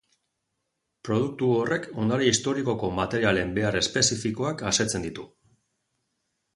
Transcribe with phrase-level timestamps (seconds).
[1.09, 5.31] Produktu horrek ondare historikoko materialen behar espezifikoak asetzen ditu.